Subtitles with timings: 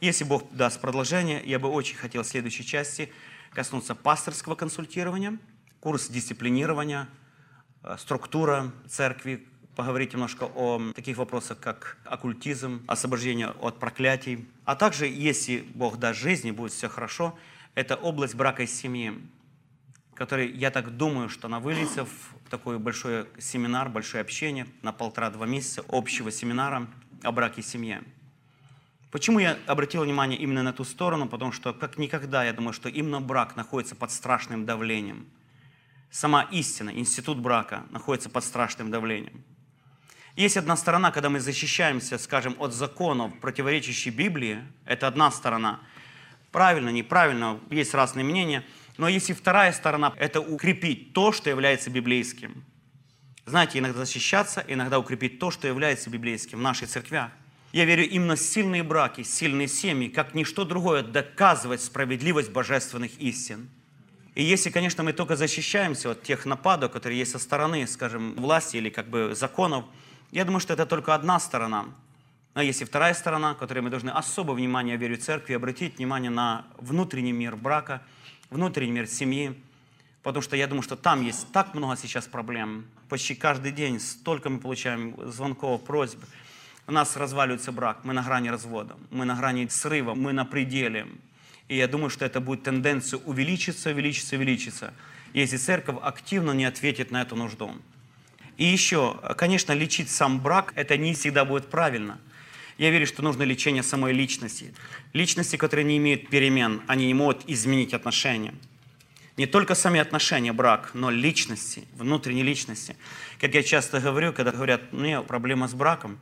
[0.00, 3.10] Если Бог даст продолжение, я бы очень хотел в следующей части
[3.50, 5.38] коснуться пасторского консультирования,
[5.80, 7.08] курс дисциплинирования,
[7.82, 14.46] э, структура церкви, поговорить немножко о таких вопросах, как оккультизм, освобождение от проклятий.
[14.66, 17.38] А также, если Бог даст жизни, будет все хорошо,
[17.74, 19.14] это область брака и семьи,
[20.14, 25.46] который, я так думаю, что она выльется в такой большой семинар, большое общение на полтора-два
[25.46, 26.86] месяца общего семинара
[27.22, 28.02] о браке и семье.
[29.16, 31.26] Почему я обратил внимание именно на ту сторону?
[31.26, 35.26] Потому что как никогда, я думаю, что именно брак находится под страшным давлением.
[36.10, 39.42] Сама истина, институт брака находится под страшным давлением.
[40.34, 45.80] Есть одна сторона, когда мы защищаемся, скажем, от законов, противоречащих Библии, это одна сторона.
[46.52, 48.66] Правильно, неправильно, есть разные мнения.
[48.98, 52.66] Но есть и вторая сторона, это укрепить то, что является библейским.
[53.46, 57.30] Знаете, иногда защищаться, иногда укрепить то, что является библейским в нашей церквях.
[57.76, 63.68] Я верю, именно сильные браки, сильные семьи, как ничто другое, доказывать справедливость божественных истин.
[64.34, 68.78] И если, конечно, мы только защищаемся от тех нападок, которые есть со стороны, скажем, власти
[68.78, 69.84] или как бы законов,
[70.32, 71.84] я думаю, что это только одна сторона.
[72.54, 76.30] Но есть и вторая сторона, которой мы должны особое внимание, я верю, церкви, обратить внимание
[76.30, 78.00] на внутренний мир брака,
[78.48, 79.54] внутренний мир семьи,
[80.22, 82.86] потому что я думаю, что там есть так много сейчас проблем.
[83.10, 86.24] Почти каждый день столько мы получаем звонков, просьб.
[86.88, 91.08] У нас разваливается брак, мы на грани развода, мы на грани срыва, мы на пределе.
[91.68, 94.94] И я думаю, что это будет тенденция увеличиться, увеличиться, увеличиться,
[95.34, 97.72] если церковь активно не ответит на эту нужду.
[98.56, 102.20] И еще, конечно, лечить сам брак, это не всегда будет правильно.
[102.78, 104.72] Я верю, что нужно лечение самой личности.
[105.12, 108.54] Личности, которые не имеют перемен, они не могут изменить отношения.
[109.36, 112.96] Не только сами отношения, брак, но личности, внутренней личности.
[113.40, 116.18] Как я часто говорю, когда говорят, нет, проблема с браком.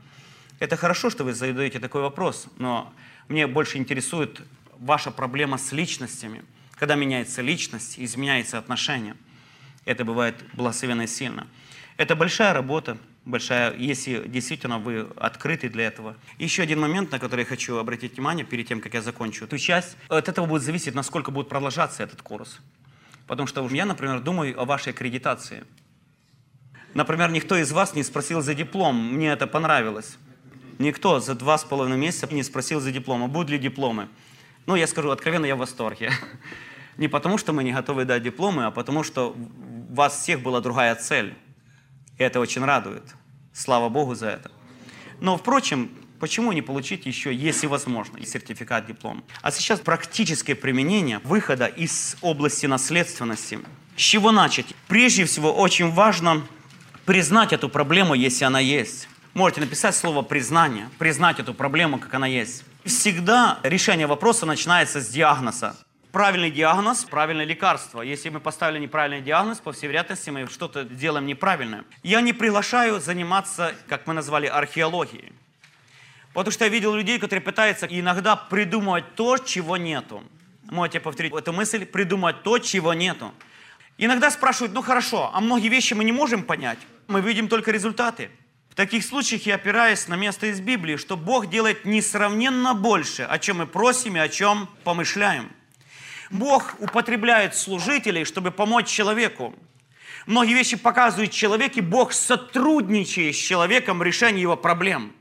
[0.59, 2.93] Это хорошо, что вы задаете такой вопрос, но
[3.29, 4.41] мне больше интересует
[4.79, 6.45] ваша проблема с личностями.
[6.73, 9.17] Когда меняется личность, изменяется отношение.
[9.85, 11.47] Это бывает благословенно и сильно.
[11.97, 16.17] Это большая работа, большая, если действительно вы открыты для этого.
[16.39, 19.59] Еще один момент, на который я хочу обратить внимание перед тем, как я закончу эту
[19.59, 19.97] часть.
[20.09, 22.61] От этого будет зависеть, насколько будет продолжаться этот курс.
[23.27, 25.64] Потому что я, например, думаю о вашей аккредитации.
[26.95, 30.19] Например, никто из вас не спросил за диплом, мне это понравилось.
[30.79, 34.08] Никто за два с половиной месяца не спросил за диплом, а будут ли дипломы.
[34.67, 36.11] Ну, я скажу откровенно, я в восторге.
[36.96, 39.34] Не потому, что мы не готовы дать дипломы, а потому, что
[39.90, 41.34] у вас всех была другая цель.
[42.18, 43.02] И это очень радует.
[43.52, 44.52] Слава Богу за это.
[45.20, 45.90] Но, впрочем,
[46.20, 49.24] почему не получить еще, если возможно, и сертификат, диплом?
[49.42, 53.58] А сейчас практическое применение выхода из области наследственности.
[53.96, 54.67] С чего начать?
[54.86, 56.46] Прежде всего, очень важно
[57.05, 59.08] признать эту проблему, если она есть.
[59.34, 62.64] Можете написать слово «признание», признать эту проблему, как она есть.
[62.84, 65.77] Всегда решение вопроса начинается с диагноза
[66.14, 68.00] правильный диагноз, правильное лекарство.
[68.00, 71.84] Если мы поставили неправильный диагноз, по всей вероятности мы что-то делаем неправильное.
[72.05, 75.33] Я не приглашаю заниматься, как мы назвали, археологией.
[76.33, 80.22] Потому что я видел людей, которые пытаются иногда придумывать то, чего нету.
[80.70, 83.34] Можете повторить эту мысль, придумать то, чего нету.
[83.98, 86.78] Иногда спрашивают, ну хорошо, а многие вещи мы не можем понять.
[87.08, 88.30] Мы видим только результаты.
[88.74, 93.58] Таких случаях я опираюсь на место из Библии, что Бог делает несравненно больше, о чем
[93.58, 95.52] мы просим и о чем помышляем.
[96.30, 99.55] Бог употребляет служителей, чтобы помочь человеку.
[100.27, 105.13] Многие вещи показывают человек, и Бог сотрудничает с человеком в решении его проблем.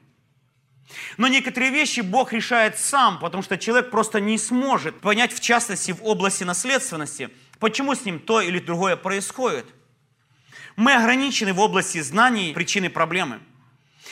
[1.18, 5.92] Но некоторые вещи Бог решает сам, потому что человек просто не сможет понять, в частности,
[5.92, 9.66] в области наследственности, почему с ним то или другое происходит.
[10.76, 13.40] Мы ограничены в области знаний причины проблемы.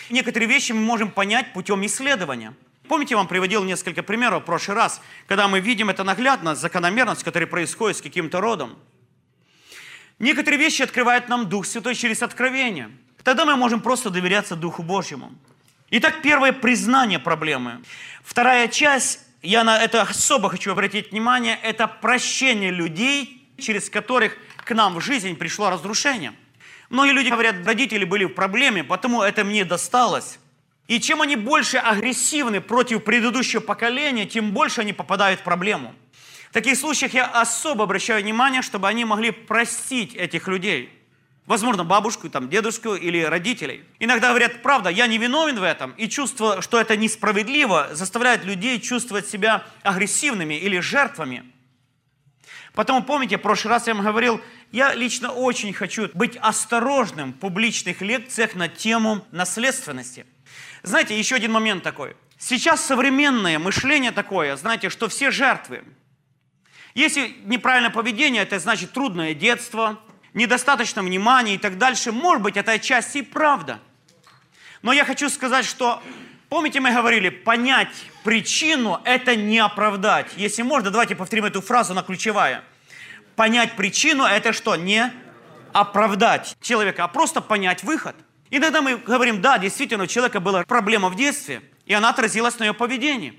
[0.09, 2.53] Некоторые вещи мы можем понять путем исследования–
[2.91, 7.23] Помните, я вам приводил несколько примеров в прошлый раз, когда мы видим это наглядно, закономерность,
[7.23, 8.77] которая происходит с каким-то родом.
[10.19, 12.91] Некоторые вещи открывает нам Дух Святой через откровение.
[13.23, 15.31] Тогда мы можем просто доверяться Духу Божьему.
[15.89, 17.81] Итак, первое признание проблемы.
[18.25, 24.35] Вторая часть, я на это особо хочу обратить внимание, это прощение людей, через которых
[24.65, 26.33] к нам в жизнь пришло разрушение.
[26.91, 30.39] Многие люди говорят, родители были в проблеме, потому это мне досталось.
[30.87, 35.95] И чем они больше агрессивны против предыдущего поколения, тем больше они попадают в проблему.
[36.49, 40.89] В таких случаях я особо обращаю внимание, чтобы они могли простить этих людей.
[41.45, 43.85] Возможно, бабушку, там, дедушку или родителей.
[43.99, 48.81] Иногда говорят, правда, я не виновен в этом, и чувство, что это несправедливо, заставляет людей
[48.81, 51.43] чувствовать себя агрессивными или жертвами.
[52.73, 54.41] Потому помните, в прошлый раз я вам говорил,
[54.71, 60.25] я лично очень хочу быть осторожным в публичных лекциях на тему наследственности.
[60.83, 62.15] Знаете, еще один момент такой.
[62.37, 65.83] Сейчас современное мышление такое, знаете, что все жертвы.
[66.95, 69.99] Если неправильное поведение, это значит трудное детство,
[70.33, 72.11] недостаточно внимания и так дальше.
[72.11, 73.79] Может быть, это отчасти и правда.
[74.81, 76.01] Но я хочу сказать, что,
[76.51, 77.87] помните, мы говорили, понять
[78.25, 80.27] причину– это не оправдать.
[80.35, 82.61] Если можно, давайте повторим эту фразу, она ключевая.
[83.37, 84.75] Понять причину– это что?
[84.75, 85.13] Не
[85.71, 88.15] оправдать человека, а просто понять выход.
[88.49, 92.59] И тогда мы говорим, да, действительно, у человека была проблема в детстве, и она отразилась
[92.59, 93.33] на ее поведении.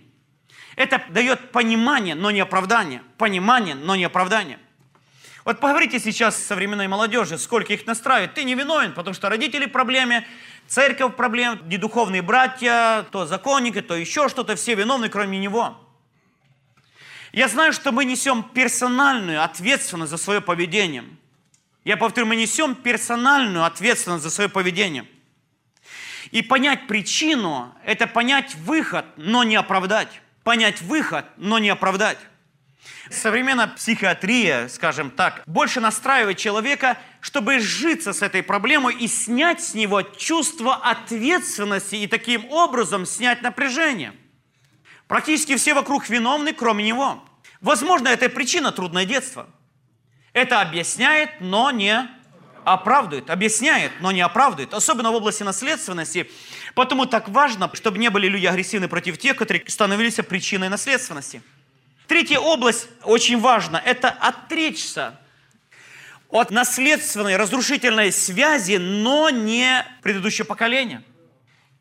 [0.75, 3.03] Это дает понимание, но не оправдание.
[3.19, 4.59] Понимание, но не оправдание.
[5.45, 8.35] Вот поговорите сейчас с современной молодежью, сколько их настраивает.
[8.35, 10.27] Ты не виновен, потому что родители в проблеме,
[10.69, 15.77] церковь в проблеме, не духовные братья, то законники, то еще что-то, все виновны, кроме него.
[17.33, 21.05] Я знаю, что мы несем персональную ответственность за свое поведение.
[21.85, 25.07] Я повторю, мы несем персональную ответственность за свое поведение.
[26.31, 30.21] И понять причину– это понять выход, но не оправдать.
[30.45, 32.19] Понять выход, но не оправдать.
[33.11, 39.75] Современная психиатрия, скажем так, больше настраивает человека, чтобы сжиться с этой проблемой и снять с
[39.75, 44.13] него чувство ответственности и таким образом снять напряжение.
[45.09, 47.23] Практически все вокруг виновны, кроме него.
[47.61, 49.49] Возможно, это причина трудное детство.
[50.33, 52.09] Это объясняет, но не
[52.65, 53.29] оправдывает.
[53.31, 54.73] Объясняет, но не оправдывает.
[54.73, 56.31] Особенно в области наследственности.
[56.75, 61.43] Потому так важно, чтобы не были люди агрессивны против тех, которые становились причиной наследственности.
[62.07, 65.19] Третья область очень важна– это отречься
[66.29, 71.03] от наследственной разрушительной связи, но не предыдущее поколение.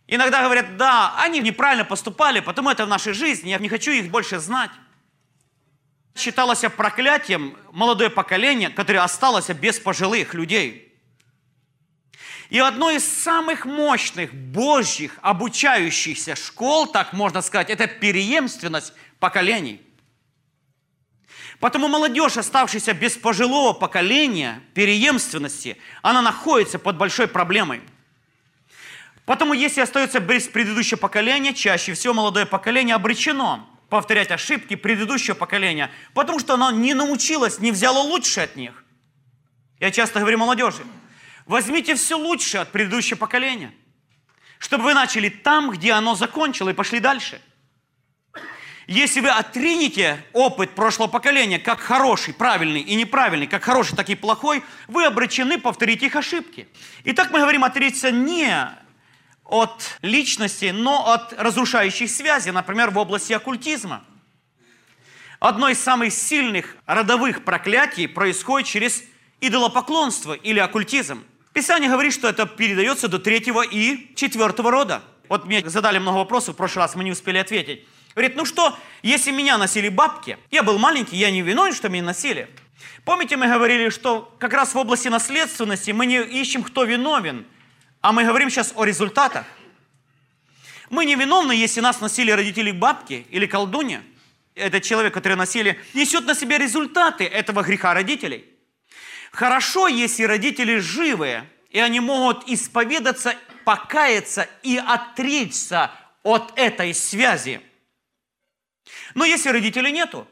[0.08, 4.12] Иногда говорят, да, они неправильно поступали, потому это в нашей жизни, я не хочу их
[4.12, 4.72] больше знать.
[6.16, 10.94] Считалось проклятием молодое поколение, которое осталось без пожилых людей.
[12.50, 19.82] И одной из самых мощных божьих обучающихся школ, так можно сказать, это переемственность поколений–
[21.62, 27.82] Потому молодежь, оставшаяся без пожилого поколения, переемственности, она находится под большой проблемой.
[29.28, 35.92] Потому если остается без предыдущего поколения, чаще всего молодое поколение обречено повторять ошибки предыдущего поколения,
[36.16, 38.84] потому что оно не научилось, не взяло лучше от них.
[39.80, 40.84] Я часто говорю молодежи,
[41.46, 43.72] возьмите все лучшее от предыдущего поколения,
[44.58, 47.40] чтобы вы начали там, где оно закончило, и пошли дальше–
[48.92, 54.16] если вы отринете опыт прошлого поколения как хороший, правильный и неправильный, как хороший, так и
[54.16, 56.68] плохой, вы обречены повторить их ошибки.
[57.06, 58.54] Итак, мы говорим отречься не
[59.46, 64.04] от личности, но от разрушающих связей, например, в области оккультизма.
[65.40, 69.04] Одно из самых сильных родовых проклятий происходит через
[69.40, 71.24] идолопоклонство или оккультизм.
[71.54, 75.02] Писание говорит, что это передается до третьего и четвертого рода.
[75.30, 77.88] Вот мне задали много вопросов в прошлый раз, мы не успели ответить.
[78.14, 82.04] Говорит, ну что, если меня носили бабки, я был маленький, я не виновен, что меня
[82.04, 82.50] носили.
[83.06, 87.46] Помните, мы говорили, что как раз в области наследственности мы не ищем, кто виновен,
[88.02, 89.46] а мы говорим сейчас о результатах.
[90.90, 94.04] Мы не виновны, если нас носили родители бабки или колдунья.
[94.56, 98.46] Этот человек, который носили, несет на себе результаты этого греха родителей.
[99.32, 105.92] Хорошо, если родители живые, и они могут исповедаться, покаяться и отречься
[106.24, 107.62] от этой связи–
[109.16, 110.28] но если родителей нету,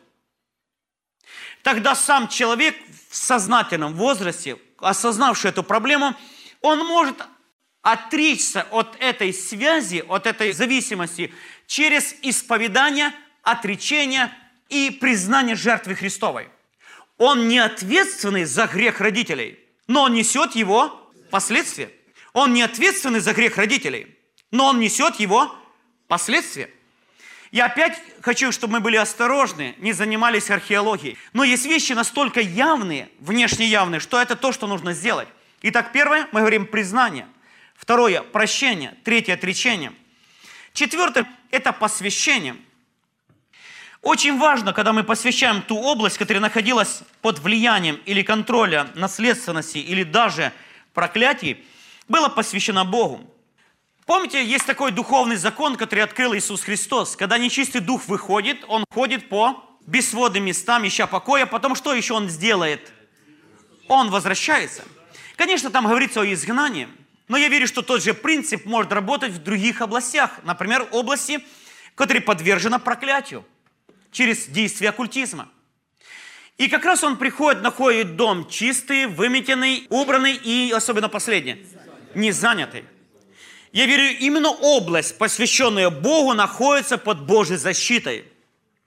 [1.64, 2.76] тогда сам человек
[3.10, 6.16] в сознательном возрасте, осознавший эту проблему,
[6.62, 7.18] он может
[7.82, 11.34] отречься от этой связи, от этой зависимости
[11.68, 14.34] через исповедание, отречение
[14.70, 16.50] и признание жертвы Христовой.
[17.18, 21.92] Он не ответственный за грех родителей, но он несет его последствия.
[22.34, 24.18] Он не ответственный за грех родителей,
[24.52, 25.54] но он несет его
[26.08, 26.70] последствия.
[27.52, 31.18] Я опять хочу, чтобы мы были осторожны, не занимались археологией.
[31.34, 35.28] Но есть вещи настолько явные, внешне явные, что это то, что нужно сделать.
[35.64, 37.28] Итак, первое, мы говорим признание.
[37.76, 38.96] Второе, прощение.
[39.04, 39.94] Третье, отречение.
[40.74, 42.56] Четвертое, это посвящение.
[44.02, 50.04] Очень важно, когда мы посвящаем ту область, которая находилась под влиянием или контроля наследственности или
[50.04, 50.54] даже
[50.94, 51.66] проклятий,
[52.08, 53.30] было посвящено Богу.
[54.10, 57.16] Помните, есть такой духовный закон, который открыл Иисус Христос.
[57.16, 61.46] Когда нечистый дух выходит, он ходит по бесводным местам, ища покоя.
[61.46, 62.92] Потом что еще он сделает?
[63.88, 64.84] Он возвращается.
[65.36, 66.88] Конечно, там говорится о изгнании.
[67.28, 70.40] Но я верю, что тот же принцип может работать в других областях.
[70.44, 71.46] Например, области,
[71.94, 73.46] которая подвержена проклятию
[74.12, 75.50] через действие оккультизма.
[76.58, 81.64] И как раз он приходит, находит дом чистый, выметенный, убранный и, особенно последнее,
[82.16, 82.86] не занятый.
[83.72, 88.26] Я верю, именно область, посвященная Богу, находится под Божьей защитой.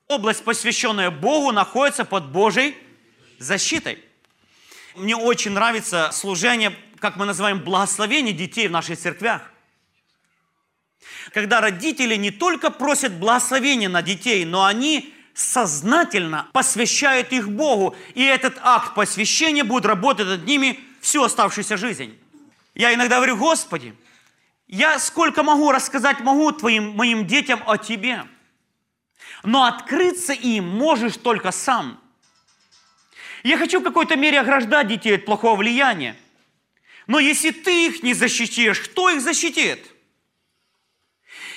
[0.09, 2.77] Область, посвященная Богу, находится под Божьей
[3.39, 3.99] защитой.
[4.97, 9.43] Мне очень нравится служение, как мы называем, благословение детей в наших церквях.
[11.33, 17.97] Когда родители не только просят благословения на детей, но они сознательно посвящают их Богу.
[18.15, 22.19] И этот акт посвящения будет работать над ними всю оставшуюся жизнь.
[22.75, 23.95] Я иногда говорю, Господи,
[24.73, 28.25] я сколько могу рассказать могу твоим, моим детям о Тебе.
[29.45, 32.01] Но открыться им можешь только сам.
[33.43, 36.17] Я хочу в какой-то мере ограждать детей от плохого влияния.
[37.07, 39.85] Но если ты их не защитишь, кто их защитит?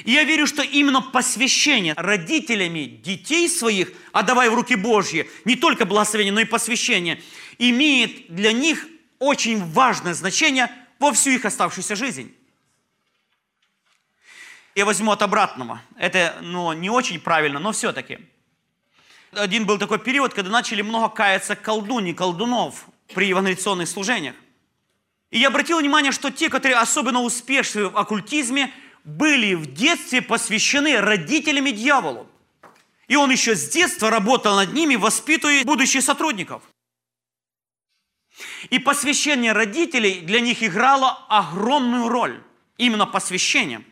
[0.04, 5.86] И я верю, что именно посвящение родителями детей своих, отдавая в руки Божьи, не только
[5.86, 7.22] благословение, но и посвящение,
[7.60, 8.86] имеет для них
[9.20, 10.70] очень важное значение
[11.00, 12.36] во всю их оставшуюся жизнь.
[14.76, 15.82] Я возьму от обратного.
[15.98, 18.20] Это ну, не очень правильно, но все-таки.
[19.32, 24.36] Один был такой период, когда начали много каяться колдуни, колдунов при евангелиционных служениях.
[25.32, 28.72] И я обратил внимание, что те, которые особенно успешны в оккультизме–
[29.06, 32.28] были в детстве посвящены родителями дьяволу.
[33.08, 36.64] И он еще с детства работал над ними, воспитывая будущих сотрудников.
[38.72, 42.44] И посвящение родителей для них играло огромную роль.
[42.78, 43.86] Именно посвящение.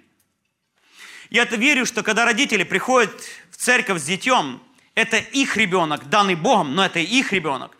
[1.33, 3.11] Я это верю, что когда родители приходят
[3.51, 4.61] в церковь с детем,
[4.95, 7.75] это их ребенок, данный Богом, но это их ребенок.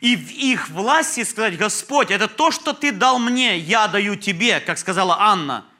[0.00, 4.60] И в их власти сказать, Господь, это то, что Ты дал мне, я даю Тебе,
[4.60, 5.64] как сказала Анна–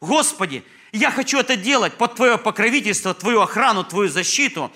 [0.00, 0.62] Господи,
[0.92, 4.70] я хочу это делать под Твое покровительство, Твою охрану, Твою защиту.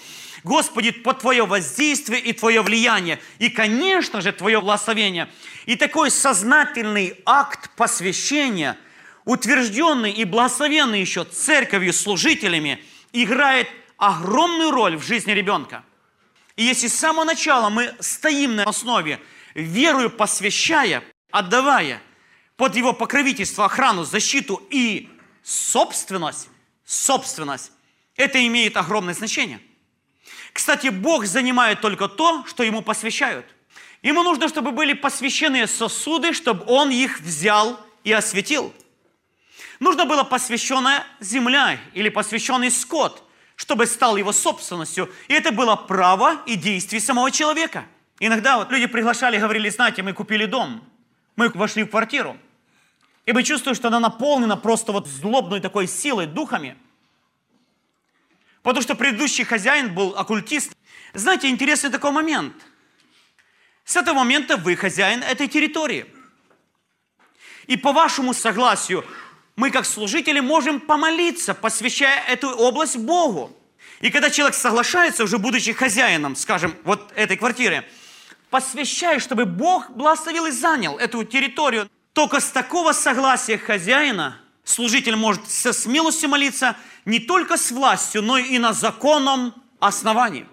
[0.44, 3.20] Господи, под Твое воздействие и Твое влияние.
[3.38, 5.28] И, конечно же, Твое благословение.
[5.66, 8.76] И такой сознательный акт посвящения,
[9.24, 15.84] утвержденный и благословенный еще церковью, служителями, играет огромную роль в жизни ребенка.
[16.56, 19.20] И если с самого начала мы стоим на основе,
[19.54, 22.02] верую посвящая, отдавая
[22.56, 25.08] под его покровительство, охрану, защиту и
[25.42, 26.48] собственность,
[26.84, 27.72] собственность,
[28.16, 29.60] это имеет огромное значение.
[30.52, 33.46] Кстати, Бог занимает только то, что Ему посвящают.
[34.02, 38.72] Ему нужно, чтобы были посвящены сосуды, чтобы Он их взял и осветил.
[39.80, 45.10] Нужно было посвященная земля или посвященный скот, чтобы стал его собственностью.
[45.26, 47.86] И это было право и действие самого человека.
[48.18, 50.84] Иногда вот люди приглашали, говорили, знаете, мы купили дом,
[51.34, 52.36] мы вошли в квартиру,
[53.24, 56.76] и мы чувствуем, что она наполнена просто вот злобной такой силой, духами.
[58.62, 60.76] Потому что предыдущий хозяин был оккультист.
[61.14, 62.54] Знаете, интересный такой момент.
[63.86, 66.04] С этого момента вы хозяин этой территории.
[67.66, 69.06] И по вашему согласию
[69.60, 73.54] мы, как служители, можем помолиться, посвящая эту область Богу.
[74.00, 77.84] И когда человек соглашается, уже будучи хозяином, скажем, вот этой квартиры,
[78.48, 85.46] посвящая, чтобы Бог благословил и занял эту территорию, только с такого согласия хозяина служитель может
[85.46, 86.74] со смелостью молиться
[87.04, 90.46] не только с властью, но и на законном основании.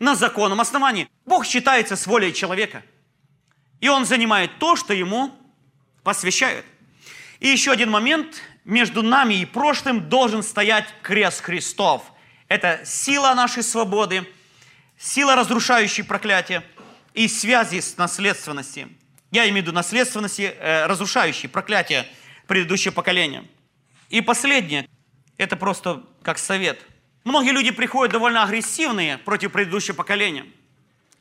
[0.00, 1.08] На законном основании.
[1.24, 2.82] Бог считается с волей человека.
[3.80, 5.30] И он занимает то, что ему
[6.02, 6.66] посвящают.
[7.40, 8.42] И еще один момент.
[8.64, 12.02] Между нами и прошлым должен стоять крест Христов.
[12.48, 14.26] Это сила нашей свободы,
[14.96, 16.62] сила, разрушающей проклятие
[17.12, 18.88] и связи с наследственностью.
[19.30, 22.06] Я имею в виду наследственности, э, разрушающие проклятия
[22.46, 23.44] предыдущего поколения.
[24.08, 24.88] И последнее,
[25.36, 26.80] это просто как совет.
[27.24, 30.46] Многие люди приходят довольно агрессивные против предыдущего поколения,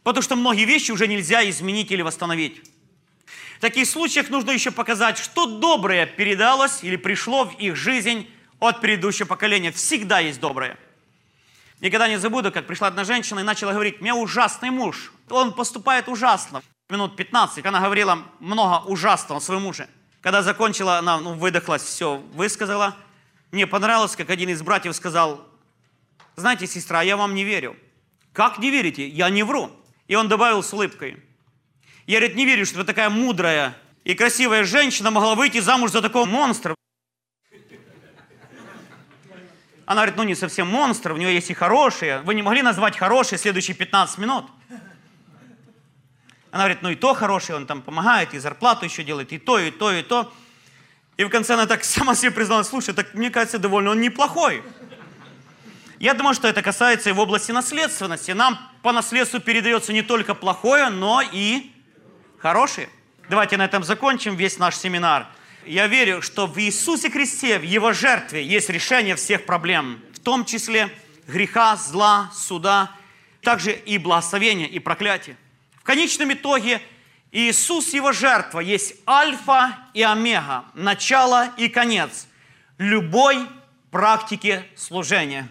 [0.03, 2.61] потому что многие вещи уже нельзя изменить или восстановить.
[3.63, 8.29] Таких случаях нужно еще показать, что доброе передалось или пришло в их жизнь
[8.59, 9.71] от предыдущего поколения.
[9.71, 10.77] Всегда есть доброе.
[11.79, 15.53] Никогда не забуду, как пришла одна женщина и начала говорить, у меня ужасный муж, он
[15.53, 19.87] поступает ужасно минут 15, она говорила много ужасного о своем муже.
[20.19, 22.97] Когда закончила, она ну, выдохлась, все высказала.
[23.53, 25.39] Мне понравилось, как один из братьев сказал,
[26.35, 27.77] знаете, сестра, я вам не верю.
[28.33, 29.07] Как не верите?
[29.07, 29.71] Я не вру.
[30.09, 31.23] И он добавил с улыбкой.
[32.05, 36.01] Я, говорит, не верю, что вы такая мудрая и красивая женщина могла выйти замуж за
[36.01, 36.75] такого монстра.
[39.85, 42.21] Она говорит, ну не совсем монстр, у него есть и хорошие.
[42.21, 44.45] Вы не могли назвать хорошие следующие 15 минут?
[46.51, 49.57] Она говорит, ну и то хороший, он там помогает, и зарплату еще делает, и то,
[49.57, 50.31] и то, и то.
[51.17, 54.61] И в конце она так сама себе призналась, слушай, так мне кажется, довольно он неплохой.
[55.99, 58.31] Я думаю, что это касается и в области наследственности.
[58.31, 61.72] Нам по наследству передается не только плохое, но и
[62.43, 62.89] хорошее.
[63.29, 65.27] Давайте на этом закончим весь наш семинар.
[65.65, 70.43] Я верю, что в Иисусе Христе, в Его жертве есть решение всех проблем, в том
[70.43, 70.89] числе
[71.25, 72.91] греха, зла, суда,
[73.41, 75.37] также и благословения, и проклятия.
[75.75, 76.81] В конечном итоге
[77.31, 82.27] Иисус, Его жертва, есть альфа и омега, начало и конец
[82.77, 83.47] любой
[83.89, 85.47] практики служения.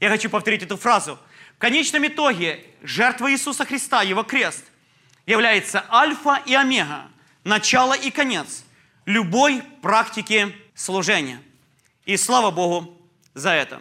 [0.00, 1.20] Я хочу повторить эту фразу.
[1.54, 4.64] В конечном итоге жертва Иисуса Христа, Его крест,
[5.30, 7.08] является альфа и омега,
[7.44, 8.64] начало и конец
[9.06, 11.40] любой практики служения.
[12.04, 13.00] И слава Богу
[13.34, 13.80] за это.